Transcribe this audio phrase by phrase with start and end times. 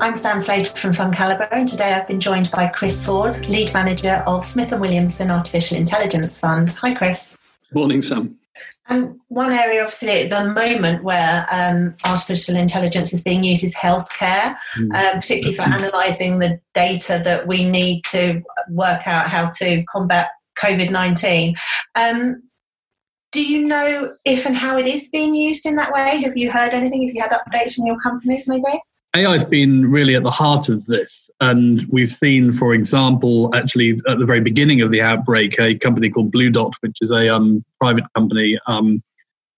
[0.00, 4.22] I'm Sam Slater from FundCalibre, and today I've been joined by Chris Ford, lead manager
[4.28, 6.70] of Smith and Williamson Artificial Intelligence Fund.
[6.80, 7.36] Hi, Chris.
[7.72, 8.38] Morning, Sam.
[8.88, 13.74] And one area, obviously, at the moment where um, artificial intelligence is being used is
[13.74, 14.94] healthcare, mm.
[14.94, 18.40] um, particularly for analysing the data that we need to
[18.70, 20.28] work out how to combat
[20.58, 21.56] COVID 19.
[21.96, 22.42] Um,
[23.32, 26.20] do you know if and how it is being used in that way?
[26.22, 27.06] Have you heard anything?
[27.06, 28.80] Have you had updates from your companies, maybe?
[29.16, 31.30] AI has been really at the heart of this.
[31.40, 36.10] And we've seen, for example, actually at the very beginning of the outbreak, a company
[36.10, 39.02] called Blue Dot, which is a um, private company, um,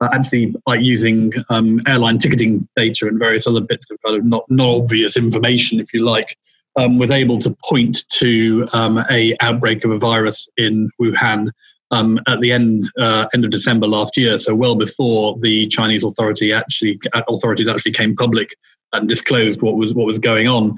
[0.02, 4.45] actually like using um, airline ticketing data and various other bits of kind of not,
[4.48, 6.37] not obvious information, if you like,
[6.76, 11.48] um, was able to point to um, a outbreak of a virus in Wuhan
[11.90, 16.04] um, at the end uh, end of December last year, so well before the Chinese
[16.04, 18.51] authority actually authorities actually came public
[18.93, 20.77] and disclosed what was what was going on.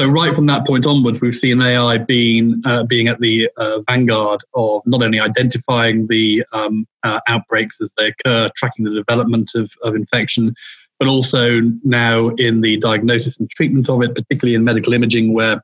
[0.00, 3.80] So right from that point onwards, we've seen AI being uh, being at the uh,
[3.88, 9.50] vanguard of not only identifying the um, uh, outbreaks as they occur, tracking the development
[9.54, 10.54] of, of infection,
[10.98, 15.62] but also now in the diagnosis and treatment of it, particularly in medical imaging, where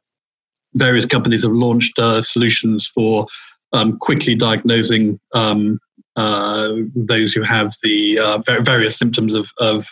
[0.74, 3.26] various companies have launched uh, solutions for
[3.72, 5.78] um, quickly diagnosing um,
[6.16, 9.88] uh, those who have the uh, various symptoms of, of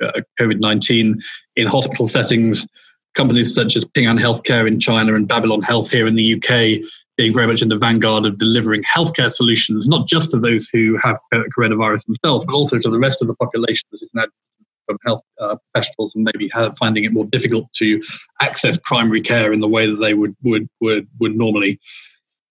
[0.00, 1.20] uh, COVID 19
[1.56, 2.66] in hospital settings.
[3.16, 6.80] Companies such as Ping An Healthcare in China and Babylon Health here in the UK
[7.16, 10.96] being very much in the vanguard of delivering healthcare solutions, not just to those who
[11.02, 11.18] have
[11.58, 14.24] coronavirus themselves, but also to the rest of the population that is now
[14.86, 18.02] from health uh, professionals and maybe finding it more difficult to
[18.40, 21.78] access primary care in the way that they would would would, would normally.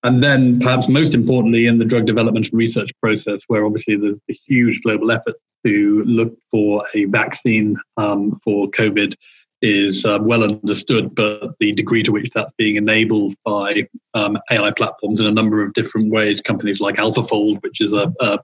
[0.04, 4.20] And then, perhaps most importantly, in the drug development and research process, where obviously there's
[4.30, 9.16] a huge global effort to look for a vaccine um, for COVID
[9.62, 14.72] is uh, well understood, but the degree to which that's being enabled by um, AI
[14.72, 18.40] platforms in a number of different ways, companies like AlphaFold, which is a, a,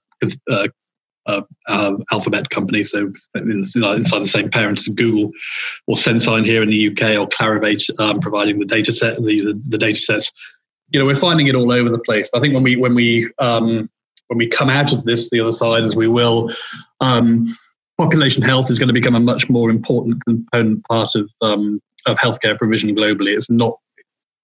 [1.27, 5.31] a, a alphabet company, so inside the same parent as Google,
[5.87, 9.61] or Sensyne here in the UK, or Clarivate um, providing the data set, the, the,
[9.69, 10.31] the data sets.
[10.89, 12.29] You know, we're finding it all over the place.
[12.33, 13.89] I think when we when we um,
[14.27, 16.51] when we come out of this the other side, as we will,
[16.99, 17.53] um,
[17.97, 22.17] population health is going to become a much more important component part of um, of
[22.17, 23.35] healthcare provision globally.
[23.35, 23.79] It's not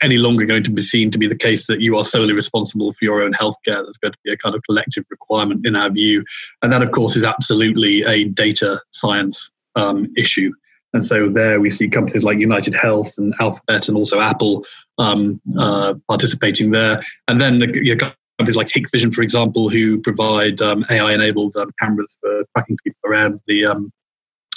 [0.01, 2.91] any longer going to be seen to be the case that you are solely responsible
[2.91, 3.83] for your own healthcare.
[3.83, 6.23] There's going to be a kind of collective requirement in our view,
[6.61, 10.51] and that, of course, is absolutely a data science um, issue.
[10.93, 14.65] And so there we see companies like United Health and Alphabet and also Apple
[14.97, 17.01] um, uh, participating there.
[17.29, 22.43] And then the, companies like Hikvision, for example, who provide um, AI-enabled um, cameras for
[22.55, 23.91] tracking people around the um,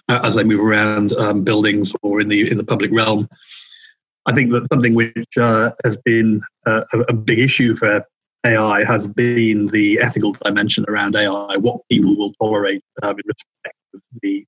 [0.08, 3.28] as they move around um, buildings or in the in the public realm.
[4.24, 8.02] I think that something which uh, has been uh, a, a, big issue for
[8.46, 13.76] AI has been the ethical dimension around AI, what people will tolerate um, in respect
[13.92, 14.46] of the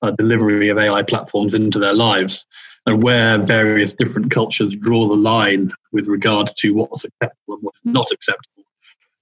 [0.00, 2.46] uh, delivery of AI platforms into their lives,
[2.86, 7.80] and where various different cultures draw the line with regard to what's acceptable and what's
[7.84, 8.59] not acceptable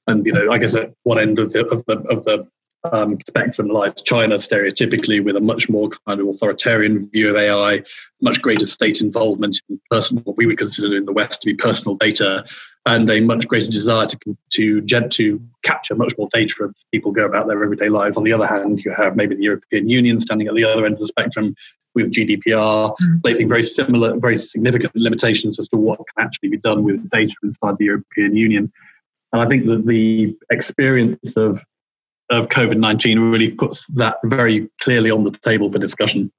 [0.08, 2.48] and you know, I guess at one end of the of the of the
[2.84, 7.82] um, spectrum lies China, stereotypically with a much more kind of authoritarian view of AI,
[8.20, 11.54] much greater state involvement in personal, what we would consider in the West to be
[11.54, 12.44] personal data,
[12.86, 17.26] and a much greater desire to to to capture much more data as people go
[17.26, 18.16] about their everyday lives.
[18.16, 20.94] On the other hand, you have maybe the European Union standing at the other end
[20.94, 21.54] of the spectrum
[21.94, 23.22] with GDPR, mm.
[23.22, 27.34] placing very similar, very significant limitations as to what can actually be done with data
[27.42, 28.72] inside the European Union.
[29.33, 31.62] And I think that the experience of
[32.31, 36.31] of COVID nineteen really puts that very clearly on the table for discussion.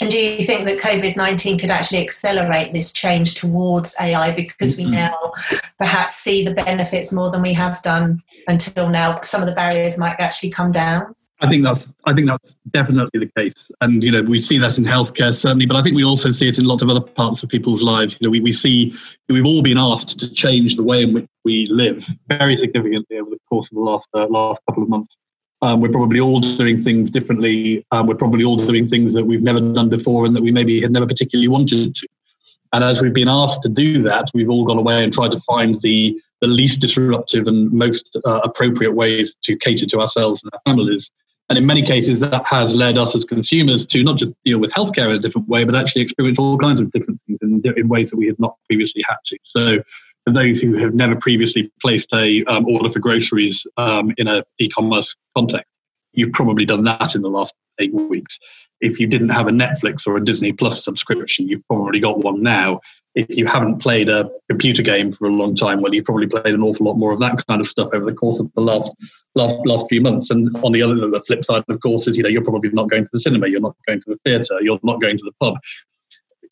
[0.00, 4.76] And do you think that COVID 19 could actually accelerate this change towards AI because
[4.76, 5.32] we now
[5.78, 9.20] perhaps see the benefits more than we have done until now?
[9.20, 11.14] Some of the barriers might actually come down?
[11.42, 14.78] I think that's I think that's definitely the case, and you know we see that
[14.78, 17.42] in healthcare certainly, but I think we also see it in lots of other parts
[17.42, 18.16] of people's lives.
[18.20, 18.94] You know, we, we see
[19.28, 23.30] we've all been asked to change the way in which we live very significantly over
[23.30, 25.16] the course of the last uh, last couple of months.
[25.62, 27.84] Um, we're probably all doing things differently.
[27.90, 30.80] Um, we're probably all doing things that we've never done before and that we maybe
[30.80, 32.08] had never particularly wanted to.
[32.72, 35.40] And as we've been asked to do that, we've all gone away and tried to
[35.40, 40.52] find the the least disruptive and most uh, appropriate ways to cater to ourselves and
[40.52, 41.10] our families.
[41.48, 44.72] And in many cases, that has led us as consumers to not just deal with
[44.72, 47.88] healthcare in a different way, but actually experience all kinds of different things in, in
[47.88, 49.38] ways that we had not previously had to.
[49.42, 49.82] So,
[50.24, 54.44] for those who have never previously placed a um, order for groceries um, in an
[54.60, 55.71] e-commerce context,
[56.12, 58.38] you've probably done that in the last eight weeks.
[58.80, 62.42] If you didn't have a Netflix or a Disney Plus subscription, you've probably got one
[62.42, 62.80] now.
[63.14, 66.54] If you haven't played a computer game for a long time, well, you've probably played
[66.54, 68.90] an awful lot more of that kind of stuff over the course of the last
[69.34, 70.30] last last few months.
[70.30, 72.90] And on the other, the flip side, of course, is you know you're probably not
[72.90, 75.32] going to the cinema, you're not going to the theatre, you're not going to the
[75.40, 75.58] pub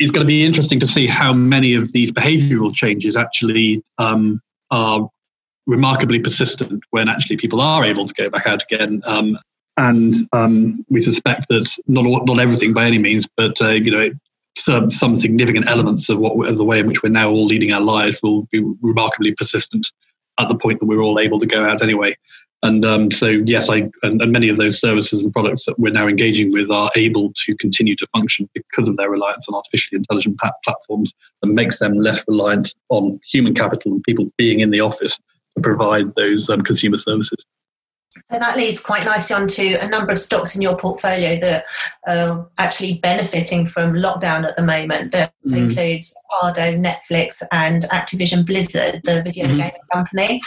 [0.00, 4.40] it's going to be interesting to see how many of these behavioral changes actually um,
[4.70, 5.08] are
[5.66, 9.02] remarkably persistent when actually people are able to go back out again.
[9.04, 9.38] Um,
[9.76, 14.10] and um, we suspect that not not everything by any means, but uh, you know,
[14.56, 17.72] some some significant elements of what of the way in which we're now all leading
[17.72, 19.90] our lives will be remarkably persistent
[20.38, 22.16] at the point that we're all able to go out anyway.
[22.62, 25.92] And um, so, yes, I and, and, many of those services and products that we're
[25.92, 29.96] now engaging with are able to continue to function because of their reliance on artificially
[29.96, 34.80] intelligent platforms that makes them less reliant on human capital and people being in the
[34.80, 35.16] office
[35.54, 37.44] to provide those um, consumer services.
[38.10, 41.64] So that leads quite nicely onto a number of stocks in your portfolio that
[42.08, 45.12] are actually benefiting from lockdown at the moment.
[45.12, 45.56] That mm.
[45.56, 46.12] includes
[46.42, 49.58] Ocado, Netflix, and Activision Blizzard, the video mm-hmm.
[49.58, 50.40] gaming company.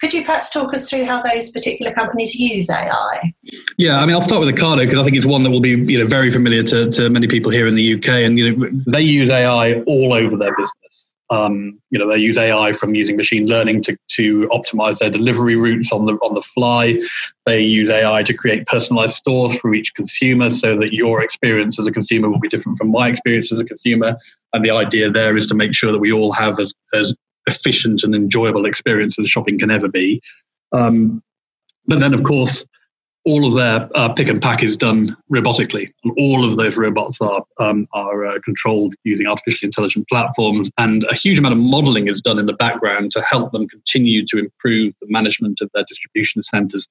[0.00, 3.34] Could you perhaps talk us through how those particular companies use AI?
[3.78, 5.70] Yeah, I mean, I'll start with Ocado because I think it's one that will be
[5.70, 8.70] you know very familiar to, to many people here in the UK, and you know
[8.86, 10.72] they use AI all over their business.
[11.30, 15.56] Um, you know, they use AI from using machine learning to, to optimize their delivery
[15.56, 17.00] routes on the on the fly.
[17.44, 21.86] They use AI to create personalized stores for each consumer, so that your experience as
[21.86, 24.16] a consumer will be different from my experience as a consumer.
[24.52, 27.14] And the idea there is to make sure that we all have as, as
[27.46, 30.22] efficient and enjoyable experience as shopping can ever be.
[30.72, 31.22] Um,
[31.86, 32.64] but then, of course,
[33.28, 37.20] all of their uh, pick and pack is done robotically, and all of those robots
[37.20, 40.70] are um, are uh, controlled using artificially intelligent platforms.
[40.78, 44.24] And a huge amount of modeling is done in the background to help them continue
[44.26, 46.88] to improve the management of their distribution centers.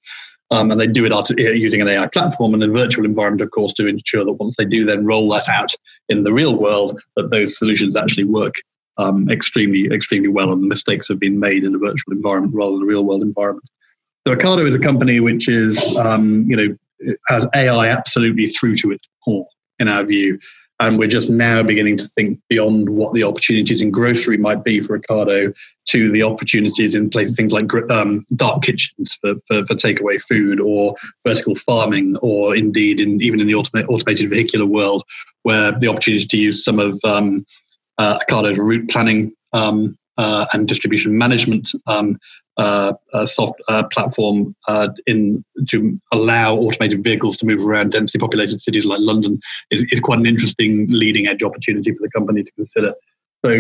[0.51, 3.51] Um, and they do it uh, using an AI platform and a virtual environment, of
[3.51, 5.74] course, to ensure that once they do then roll that out
[6.07, 8.56] in the real world, that those solutions actually work
[8.98, 12.84] um, extremely, extremely well, and mistakes have been made in a virtual environment rather than
[12.84, 13.68] a real world environment.
[14.27, 18.91] So Ocado is a company which is, um, you know, has AI absolutely through to
[18.91, 19.47] its core,
[19.79, 20.38] in our view.
[20.81, 24.81] And we're just now beginning to think beyond what the opportunities in grocery might be
[24.81, 25.56] for Ocado
[25.91, 30.59] to the opportunities in places, things like um, dark kitchens for, for, for, takeaway food
[30.59, 30.94] or
[31.25, 35.06] vertical farming, or indeed in, even in the automa- automated vehicular world,
[35.44, 37.45] where the opportunity to use some of um,
[37.97, 42.19] uh, Ocado's route planning um, uh, and distribution management um,
[42.57, 42.94] uh,
[43.25, 48.86] soft uh, platform uh, in to allow automated vehicles to move around densely populated cities
[48.86, 49.39] like London
[49.71, 52.94] is, is quite an interesting leading edge opportunity for the company to consider.
[53.45, 53.51] So,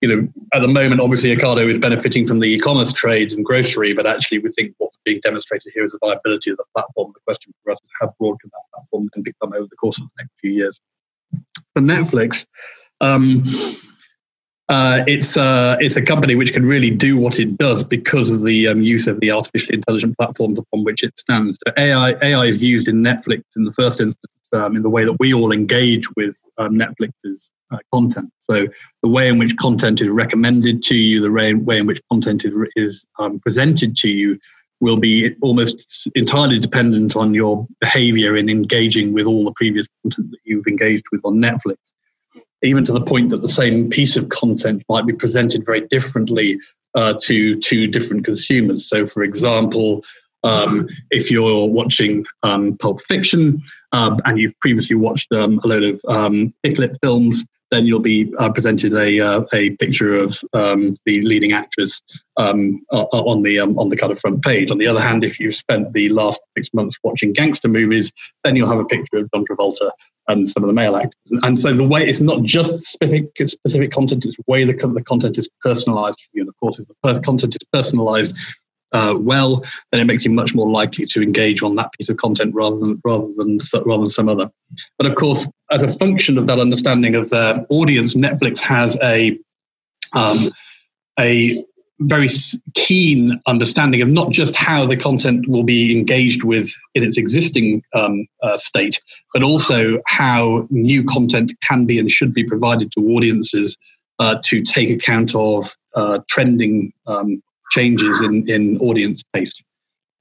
[0.00, 3.92] you know, at the moment, obviously, Ocado is benefiting from the e-commerce trade and grocery,
[3.92, 7.12] but actually, we think what's being demonstrated here is the viability of the platform.
[7.14, 10.00] The question for us is how broad can that platform can become over the course
[10.00, 10.80] of the next few years.
[11.74, 12.46] For Netflix,
[13.02, 13.42] um,
[14.68, 18.42] uh, it's uh, it's a company which can really do what it does because of
[18.44, 21.58] the um, use of the artificially intelligent platforms upon which it stands.
[21.64, 25.04] So AI AI is used in Netflix in the first instance um, in the way
[25.04, 28.30] that we all engage with um, Netflix's uh, content.
[28.40, 28.66] So
[29.02, 32.44] the way in which content is recommended to you, the way, way in which content
[32.44, 34.36] is is um, presented to you,
[34.80, 40.30] will be almost entirely dependent on your behavior in engaging with all the previous content
[40.32, 41.76] that you've engaged with on Netflix
[42.62, 46.58] even to the point that the same piece of content might be presented very differently
[46.94, 48.88] uh, to two different consumers.
[48.88, 50.04] So, for example,
[50.42, 53.60] um, if you're watching um, Pulp Fiction
[53.92, 56.54] uh, and you've previously watched um, a load of um,
[57.02, 62.00] films, then you'll be uh, presented a uh, a picture of um, the leading actress
[62.36, 64.70] um, on the um, on the of front page.
[64.70, 68.12] On the other hand, if you've spent the last six months watching gangster movies,
[68.44, 69.90] then you'll have a picture of John Travolta
[70.28, 71.40] and some of the male actors.
[71.42, 75.02] And so the way it's not just specific specific content; it's the way the, the
[75.02, 76.42] content is personalized for you.
[76.42, 78.34] And of course, if the content is personalized
[78.92, 82.16] uh, well, then it makes you much more likely to engage on that piece of
[82.16, 84.50] content rather than rather than rather than some other.
[84.98, 89.38] But of course, as a function of that understanding of their audience, Netflix has a
[90.14, 90.50] um,
[91.18, 91.62] a
[92.00, 92.28] very
[92.74, 97.82] keen understanding of not just how the content will be engaged with in its existing
[97.94, 99.00] um, uh, state,
[99.32, 103.76] but also how new content can be and should be provided to audiences
[104.18, 109.62] uh, to take account of uh, trending um, changes in, in audience taste.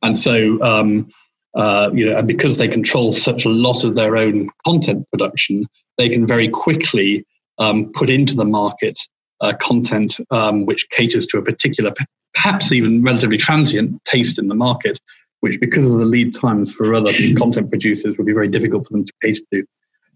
[0.01, 1.09] And so, um,
[1.55, 5.67] uh, you know, and because they control such a lot of their own content production,
[5.97, 7.25] they can very quickly
[7.57, 8.99] um, put into the market
[9.41, 11.93] uh, content um, which caters to a particular,
[12.33, 14.99] perhaps even relatively transient taste in the market,
[15.41, 18.93] which because of the lead times for other content producers would be very difficult for
[18.93, 19.65] them to case to.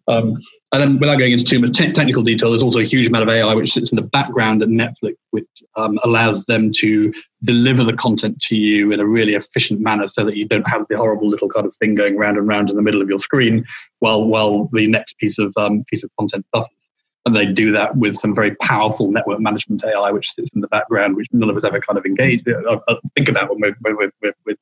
[0.09, 3.07] Um, and then, without going into too much te- technical detail, there's also a huge
[3.07, 7.13] amount of AI which sits in the background at Netflix, which um, allows them to
[7.43, 10.85] deliver the content to you in a really efficient manner, so that you don't have
[10.89, 13.19] the horrible little kind of thing going round and round in the middle of your
[13.19, 13.65] screen
[13.99, 16.78] while while the next piece of um, piece of content buffers.
[17.25, 20.67] And they do that with some very powerful network management AI, which sits in the
[20.67, 23.75] background, which none of us ever kind of engage uh, uh, think about when we're,
[23.81, 24.55] when we're, we're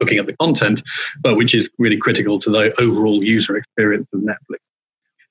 [0.00, 0.82] looking at the content,
[1.20, 4.58] but which is really critical to the overall user experience of Netflix.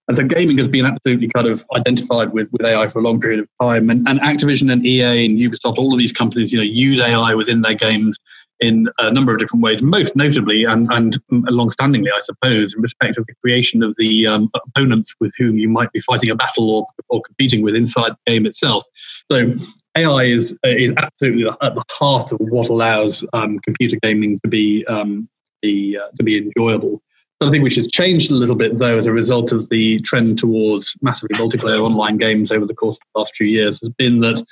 [0.07, 3.21] And so gaming has been absolutely kind of identified with, with AI for a long
[3.21, 3.91] period of time.
[3.91, 7.35] And, and Activision and EA and Ubisoft, all of these companies, you know, use AI
[7.35, 8.17] within their games
[8.59, 13.17] in a number of different ways, most notably and, and long-standingly, I suppose, in respect
[13.17, 16.69] of the creation of the um, opponents with whom you might be fighting a battle
[16.69, 18.85] or, or competing with inside the game itself.
[19.31, 19.53] So
[19.97, 24.85] AI is, is absolutely at the heart of what allows um, computer gaming to be,
[24.87, 25.29] um,
[25.61, 27.01] be uh, to be enjoyable.
[27.41, 30.97] Something which has changed a little bit, though, as a result of the trend towards
[31.01, 34.43] massively multiplayer online games over the course of the last few years, has been that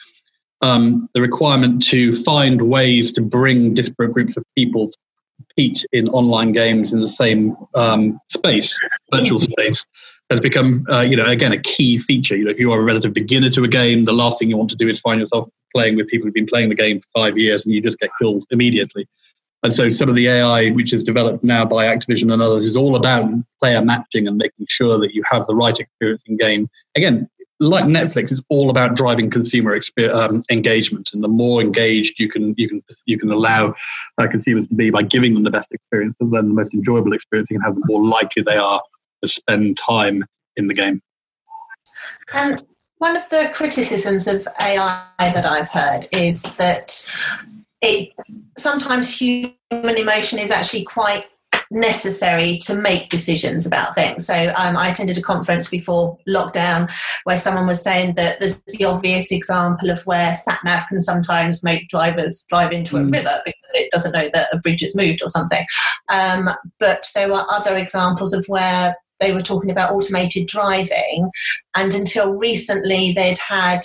[0.61, 4.97] um, the requirement to find ways to bring disparate groups of people to
[5.37, 8.77] compete in online games in the same um, space,
[9.13, 9.85] virtual space,
[10.29, 12.35] has become, uh, you know, again, a key feature.
[12.35, 14.57] You know, if you are a relative beginner to a game, the last thing you
[14.57, 17.07] want to do is find yourself playing with people who've been playing the game for
[17.15, 19.07] five years and you just get killed immediately.
[19.63, 22.75] And so some of the AI, which is developed now by Activision and others, is
[22.75, 26.69] all about player matching and making sure that you have the right experience in game.
[26.95, 27.27] Again,
[27.59, 29.79] like Netflix, it's all about driving consumer
[30.11, 33.73] um, engagement, and the more engaged you can you can you can allow
[34.17, 37.13] uh, consumers to be by giving them the best experience, and then the most enjoyable
[37.13, 38.81] experience you can have, the more likely they are
[39.23, 40.23] to spend time
[40.55, 41.01] in the game.
[42.33, 42.63] And
[42.99, 47.11] one of the criticisms of AI that I've heard is that
[47.81, 48.13] it
[48.57, 51.25] sometimes human emotion is actually quite
[51.71, 54.25] necessary to make decisions about things.
[54.25, 56.91] So um, I attended a conference before lockdown
[57.23, 61.63] where someone was saying that there's the obvious example of where sat nav can sometimes
[61.63, 63.11] make drivers drive into a mm.
[63.11, 65.65] river because it doesn't know that a bridge has moved or something.
[66.09, 71.31] Um, but there were other examples of where they were talking about automated driving,
[71.75, 73.81] and until recently they'd had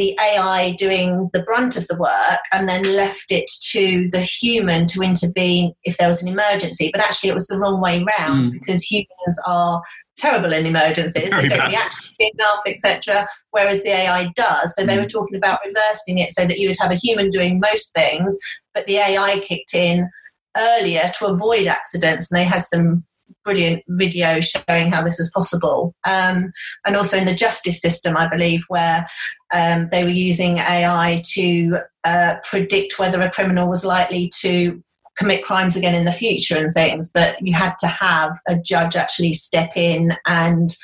[0.00, 4.86] the AI doing the brunt of the work and then left it to the human
[4.86, 6.88] to intervene if there was an emergency.
[6.90, 8.52] But actually, it was the wrong way round mm.
[8.52, 9.82] because humans are
[10.18, 11.28] terrible in emergencies.
[11.28, 11.68] Very they don't bad.
[11.68, 13.26] react enough, etc.
[13.50, 14.74] Whereas the AI does.
[14.74, 14.86] So mm.
[14.86, 17.92] they were talking about reversing it so that you would have a human doing most
[17.94, 18.38] things,
[18.72, 20.08] but the AI kicked in
[20.56, 22.30] earlier to avoid accidents.
[22.30, 23.04] And they had some
[23.44, 25.94] brilliant video showing how this was possible.
[26.06, 26.52] Um,
[26.86, 29.06] and also in the justice system, I believe, where
[29.54, 34.82] um, they were using AI to uh, predict whether a criminal was likely to
[35.18, 37.10] commit crimes again in the future and things.
[37.12, 40.74] But you had to have a judge actually step in and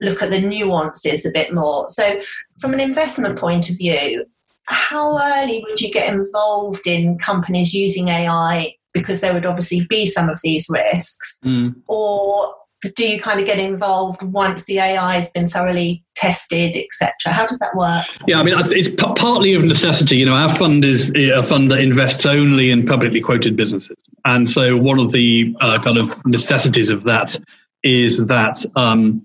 [0.00, 1.88] look at the nuances a bit more.
[1.88, 2.20] So,
[2.60, 4.24] from an investment point of view,
[4.64, 8.74] how early would you get involved in companies using AI
[9.06, 11.38] because there would obviously be some of these risks?
[11.44, 11.76] Mm.
[11.86, 12.54] Or
[12.94, 17.32] do you kind of get involved once the AI has been thoroughly tested, etc.?
[17.32, 18.04] How does that work?
[18.26, 20.16] Yeah, I mean, it's p- partly of necessity.
[20.16, 24.48] You know, our fund is a fund that invests only in publicly quoted businesses, and
[24.48, 27.38] so one of the uh, kind of necessities of that
[27.82, 29.22] is that um,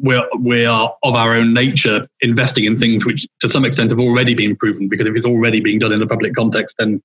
[0.00, 3.98] we're, we are of our own nature investing in things which to some extent have
[3.98, 7.02] already been proven because if it's already being done in a public context then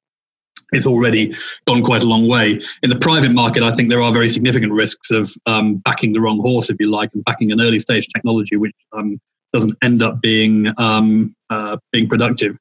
[0.74, 1.34] it's already
[1.66, 2.60] gone quite a long way.
[2.82, 6.22] In the private market, I think there are very significant risks of um, backing the
[6.22, 9.20] wrong horse, if you like, and backing an early stage technology which um,
[9.54, 12.58] doesn't end up being um, uh, being productive.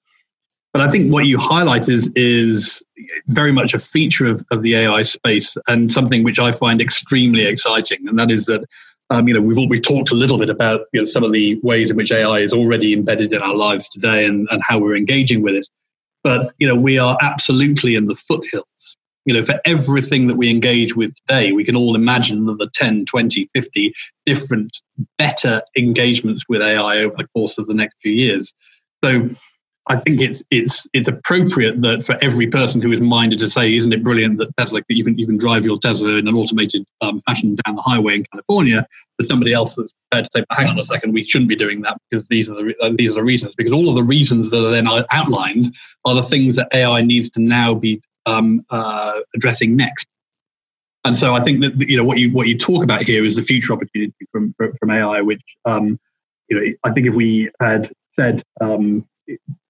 [0.72, 2.82] But I think what you highlight is is
[3.28, 7.46] very much a feature of, of the AI space and something which I find extremely
[7.46, 8.64] exciting, and that is that.
[9.10, 11.32] Um, you know, we've all, we talked a little bit about you know some of
[11.32, 14.78] the ways in which AI is already embedded in our lives today and, and how
[14.78, 15.66] we're engaging with it.
[16.22, 18.96] But you know, we are absolutely in the foothills.
[19.24, 22.68] You know, for everything that we engage with today, we can all imagine that the
[22.74, 23.94] 10, 20, 50
[24.26, 24.76] different
[25.16, 28.52] better engagements with AI over the course of the next few years.
[29.04, 29.28] So
[29.88, 33.74] I think it's it's it's appropriate that for every person who is minded to say,
[33.74, 37.20] "Isn't it brilliant that Tesla you can can drive your Tesla in an automated um,
[37.22, 38.86] fashion down the highway in California?"
[39.18, 41.80] There's somebody else that's prepared to say, "Hang on a second, we shouldn't be doing
[41.82, 44.50] that because these are the uh, these are the reasons." Because all of the reasons
[44.50, 45.74] that are then outlined
[46.04, 50.06] are the things that AI needs to now be um, uh, addressing next.
[51.04, 53.34] And so I think that you know what you what you talk about here is
[53.34, 55.98] the future opportunity from from AI, which um,
[56.48, 58.44] you know I think if we had said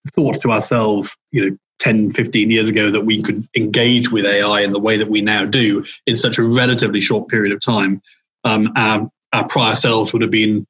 [0.04, 4.24] um, thought to ourselves, you know, 10, 15 years ago that we could engage with
[4.24, 7.60] AI in the way that we now do in such a relatively short period of
[7.60, 8.00] time,
[8.44, 10.64] um, our, our prior selves would have been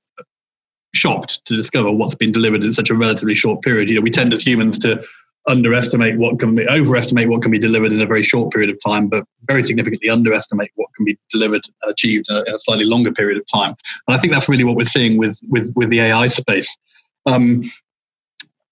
[0.94, 3.88] shocked to discover what's been delivered in such a relatively short period.
[3.88, 5.04] You know, we tend as humans to
[5.48, 8.78] underestimate what can be overestimate what can be delivered in a very short period of
[8.84, 12.58] time, but very significantly underestimate what can be delivered and achieved in a, in a
[12.60, 13.74] slightly longer period of time.
[14.06, 16.74] And I think that's really what we're seeing with with with the AI space.
[17.26, 17.64] Um,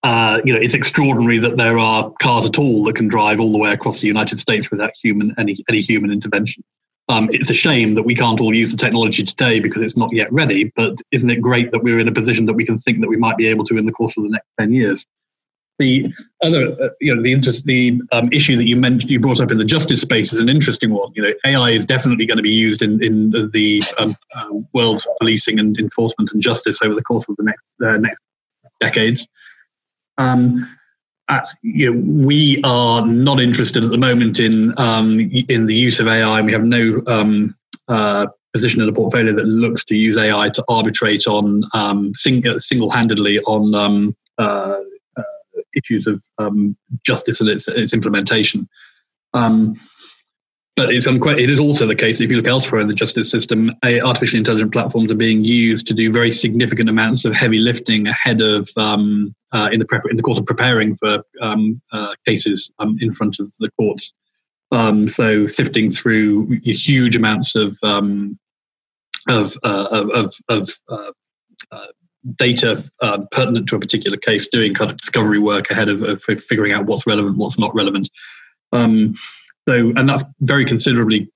[0.02, 3.52] uh, you know, it's extraordinary that there are cars at all that can drive all
[3.52, 6.64] the way across the United States without human any any human intervention.
[7.08, 10.12] Um, it's a shame that we can't all use the technology today because it's not
[10.12, 10.72] yet ready.
[10.76, 13.16] But isn't it great that we're in a position that we can think that we
[13.16, 15.04] might be able to in the course of the next ten years?
[15.78, 19.40] The other, uh, you know, the interest, the um, issue that you mentioned, you brought
[19.40, 21.10] up in the justice space is an interesting one.
[21.14, 25.06] You know, AI is definitely going to be used in in the um, uh, world's
[25.20, 28.20] policing and enforcement and justice over the course of the next uh, next
[28.80, 29.26] decades.
[30.20, 30.68] Um,
[31.28, 36.00] uh, you know, we are not interested at the moment in um, in the use
[36.00, 36.40] of AI.
[36.40, 37.54] We have no um,
[37.88, 42.58] uh, position in the portfolio that looks to use AI to arbitrate on um, sing-
[42.58, 44.80] single-handedly on um, uh,
[45.16, 45.22] uh,
[45.76, 48.68] issues of um, justice and its, its implementation.
[50.76, 52.94] But it's unque- it is also the case that if you look elsewhere in the
[52.94, 57.58] justice system, artificial intelligence platforms are being used to do very significant amounts of heavy
[57.58, 61.80] lifting ahead of um, uh, in the prep- in the course of preparing for um,
[61.92, 64.12] uh, cases um, in front of the courts.
[64.72, 68.38] Um, so sifting through huge amounts of um,
[69.28, 71.10] of, uh, of of, uh,
[71.72, 71.86] uh,
[72.36, 76.22] data uh, pertinent to a particular case, doing kind of discovery work ahead of, of
[76.22, 78.08] figuring out what's relevant, what's not relevant.
[78.72, 79.14] Um,
[79.68, 81.30] so, and that's very considerably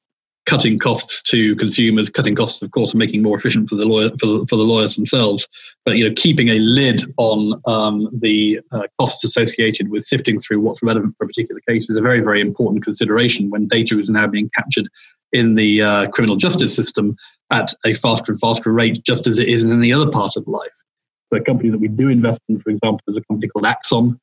[0.47, 4.11] cutting costs to consumers, cutting costs, of course, and making more efficient for the lawyer
[4.21, 5.47] for the, for the lawyers themselves.
[5.85, 10.61] But you know, keeping a lid on um, the uh, costs associated with sifting through
[10.61, 14.11] what's relevant for a particular case is a very, very important consideration when data is
[14.11, 14.88] now being captured
[15.33, 17.16] in the uh, criminal justice system
[17.50, 20.47] at a faster and faster rate, just as it is in any other part of
[20.47, 20.85] life.
[21.33, 24.21] So a company that we do invest in, for example, is a company called Axon,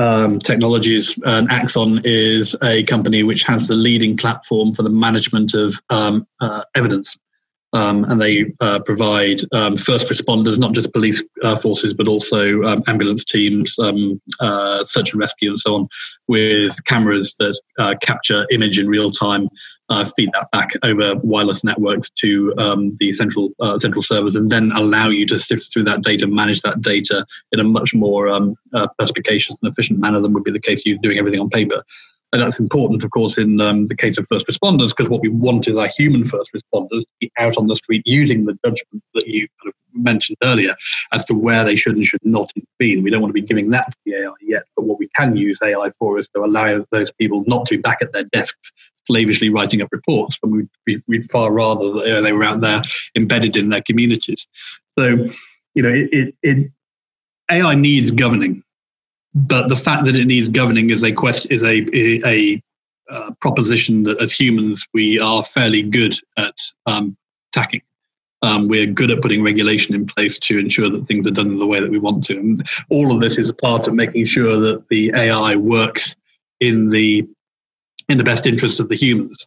[0.00, 1.16] um, technologies.
[1.24, 6.26] And Axon is a company which has the leading platform for the management of um,
[6.40, 7.18] uh, evidence.
[7.72, 12.62] Um, and they uh, provide um, first responders, not just police uh, forces, but also
[12.64, 15.88] um, ambulance teams, um, uh, search and rescue, and so on,
[16.26, 19.48] with cameras that uh, capture image in real time
[19.88, 24.50] uh, feed that back over wireless networks to um, the central uh, central servers, and
[24.50, 28.28] then allow you to sift through that data, manage that data in a much more
[28.28, 28.56] um,
[28.98, 31.84] perspicacious and efficient manner than would be the case you doing everything on paper.
[32.32, 35.28] And that's important, of course, in um, the case of first responders, because what we
[35.28, 39.02] want is our human first responders to be out on the street using the judgment
[39.14, 40.76] that you kind of mentioned earlier
[41.12, 43.02] as to where they should and should not intervene.
[43.02, 45.36] We don't want to be giving that to the AI yet, but what we can
[45.36, 48.70] use AI for is to allow those people not to be back at their desks
[49.06, 50.68] slavishly writing up reports, but we'd,
[51.08, 52.82] we'd far rather that they were out there
[53.16, 54.46] embedded in their communities.
[54.96, 55.26] So,
[55.74, 56.72] you know, it, it, it
[57.50, 58.62] AI needs governing
[59.34, 62.62] but the fact that it needs governing is a question is a a, a
[63.10, 67.16] uh, proposition that as humans we are fairly good at um,
[67.52, 67.82] tacking.
[68.42, 71.58] Um, we're good at putting regulation in place to ensure that things are done in
[71.58, 74.24] the way that we want to, and all of this is a part of making
[74.24, 76.16] sure that the AI works
[76.60, 77.28] in the
[78.08, 79.46] in the best interest of the humans.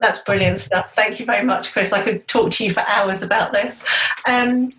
[0.00, 0.94] That's brilliant stuff.
[0.94, 1.92] Thank you very much, Chris.
[1.92, 3.84] I could talk to you for hours about this.
[4.28, 4.70] Um,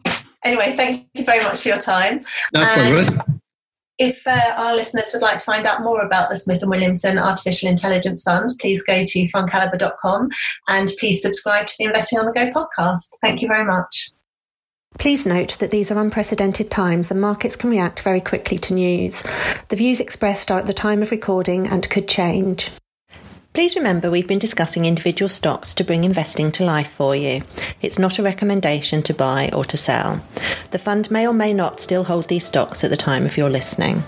[0.43, 2.19] anyway, thank you very much for your time.
[2.53, 3.34] That's um,
[3.97, 7.17] if uh, our listeners would like to find out more about the Smith & Williamson
[7.17, 10.29] Artificial Intelligence Fund, please go to fundcalibre.com
[10.69, 13.10] and please subscribe to the Investing on the Go podcast.
[13.21, 14.12] Thank you very much.
[14.97, 19.23] Please note that these are unprecedented times and markets can react very quickly to news.
[19.67, 22.71] The views expressed are at the time of recording and could change.
[23.55, 27.41] Please remember we've been discussing individual stocks to bring investing to life for you.
[27.81, 30.21] It's not a recommendation to buy or to sell.
[30.71, 33.49] The fund may or may not still hold these stocks at the time of your
[33.49, 34.03] listening.